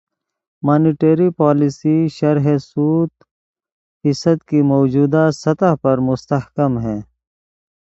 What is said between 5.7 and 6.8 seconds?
پر مستحکم